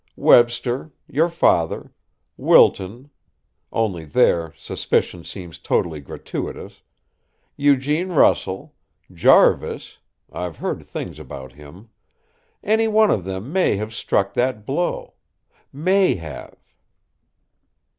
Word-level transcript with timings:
Webster, 0.17 0.91
your 1.07 1.29
father, 1.29 1.93
Wilton 2.35 3.11
only 3.71 4.03
there, 4.03 4.51
suspicion 4.57 5.23
seems 5.23 5.59
totally 5.59 5.99
gratuitous 6.01 6.81
Eugene 7.55 8.09
Russell, 8.09 8.73
Jarvis 9.13 9.99
I've 10.31 10.57
heard 10.57 10.81
things 10.83 11.19
about 11.19 11.51
him 11.51 11.89
any 12.63 12.87
one 12.87 13.11
of 13.11 13.25
them 13.25 13.53
may 13.53 13.75
have 13.77 13.93
struck 13.93 14.33
that 14.33 14.65
blow 14.65 15.13
may 15.71 16.15
have." 16.15 16.57